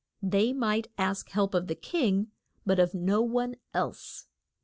They 0.23 0.51
might 0.51 0.87
ask 0.97 1.29
help 1.29 1.53
of 1.53 1.67
the 1.67 1.75
king, 1.75 2.31
but 2.65 2.79
of 2.79 2.95
no 2.95 3.21
one 3.21 3.57
else. 3.71 4.25